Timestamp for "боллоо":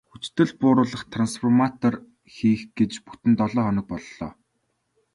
3.89-4.29